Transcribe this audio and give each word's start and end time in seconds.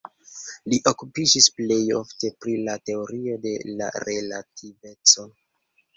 Li 0.71 0.79
okupiĝis 0.91 1.49
plej 1.59 1.77
ofte 1.99 2.33
pri 2.45 2.55
la 2.69 2.77
teorio 2.91 3.39
de 3.47 3.55
la 3.83 3.93
relativeco. 4.09 5.29